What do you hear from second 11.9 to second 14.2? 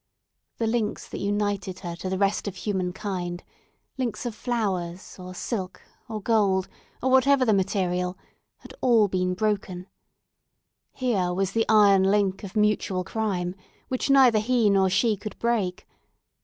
link of mutual crime, which